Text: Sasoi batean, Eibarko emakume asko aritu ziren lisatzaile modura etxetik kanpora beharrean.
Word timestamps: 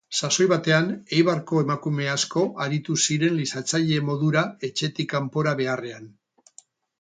Sasoi 0.17 0.45
batean, 0.51 0.87
Eibarko 1.17 1.59
emakume 1.65 2.07
asko 2.13 2.45
aritu 2.65 2.97
ziren 3.03 3.37
lisatzaile 3.41 4.01
modura 4.09 4.45
etxetik 4.71 5.11
kanpora 5.13 5.55
beharrean. 5.61 6.11